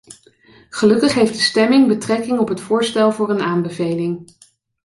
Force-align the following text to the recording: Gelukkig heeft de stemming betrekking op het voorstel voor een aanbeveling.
Gelukkig 0.69 1.13
heeft 1.13 1.33
de 1.33 1.39
stemming 1.39 1.87
betrekking 1.87 2.39
op 2.39 2.47
het 2.47 2.61
voorstel 2.61 3.11
voor 3.11 3.29
een 3.29 3.41
aanbeveling. 3.41 4.31